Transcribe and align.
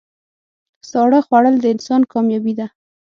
ساړه 0.89 1.19
خوړل 1.25 1.55
د 1.59 1.65
انسان 1.75 2.01
کامیابي 2.11 2.53
ده. 2.59 2.67